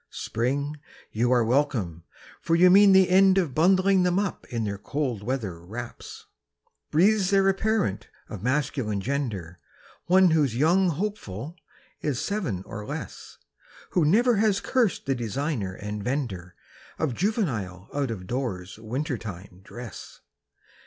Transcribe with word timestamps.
Spring, 0.09 0.77
you 1.11 1.31
are 1.31 1.45
welcome, 1.45 2.05
for 2.41 2.55
you 2.55 2.71
mean 2.71 2.91
the 2.91 3.07
end 3.07 3.37
of 3.37 3.53
Bundling 3.53 4.01
them 4.01 4.17
up 4.17 4.47
in 4.51 4.63
their 4.63 4.79
cold 4.79 5.21
weather 5.21 5.63
wraps. 5.63 6.25
Breathes 6.89 7.29
there 7.29 7.47
a 7.47 7.53
parent 7.53 8.09
of 8.27 8.41
masculine 8.41 8.99
gender, 8.99 9.59
One 10.07 10.31
whose 10.31 10.55
young 10.55 10.89
hopeful 10.89 11.55
is 12.01 12.19
seven 12.19 12.63
or 12.65 12.83
less, 12.83 13.37
Who 13.91 14.03
never 14.03 14.37
has 14.37 14.59
cursed 14.59 15.05
the 15.05 15.13
designer 15.13 15.75
and 15.75 16.03
vender 16.03 16.55
Of 16.97 17.13
juvenile 17.13 17.87
out 17.93 18.09
of 18.09 18.25
doors 18.25 18.79
winter 18.79 19.19
time 19.19 19.61
dress? 19.63 20.19